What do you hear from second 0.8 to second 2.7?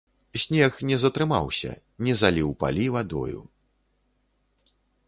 не затрымаўся, не заліў